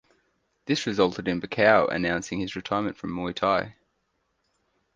[0.65, 3.75] This resulted in Buakaw announcing his retirement from Muay Thai.